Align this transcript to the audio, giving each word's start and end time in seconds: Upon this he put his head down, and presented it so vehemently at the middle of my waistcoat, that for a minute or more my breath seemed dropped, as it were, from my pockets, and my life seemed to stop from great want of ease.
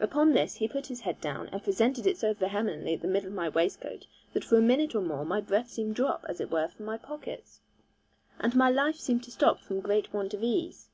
Upon 0.00 0.32
this 0.32 0.54
he 0.54 0.66
put 0.66 0.86
his 0.86 1.02
head 1.02 1.20
down, 1.20 1.50
and 1.52 1.62
presented 1.62 2.06
it 2.06 2.16
so 2.16 2.32
vehemently 2.32 2.94
at 2.94 3.02
the 3.02 3.06
middle 3.06 3.28
of 3.28 3.34
my 3.34 3.50
waistcoat, 3.50 4.06
that 4.32 4.42
for 4.42 4.56
a 4.56 4.62
minute 4.62 4.94
or 4.94 5.02
more 5.02 5.26
my 5.26 5.42
breath 5.42 5.68
seemed 5.68 5.94
dropped, 5.94 6.24
as 6.24 6.40
it 6.40 6.50
were, 6.50 6.68
from 6.68 6.86
my 6.86 6.96
pockets, 6.96 7.60
and 8.38 8.56
my 8.56 8.70
life 8.70 8.96
seemed 8.96 9.24
to 9.24 9.30
stop 9.30 9.60
from 9.60 9.80
great 9.82 10.10
want 10.14 10.32
of 10.32 10.42
ease. 10.42 10.88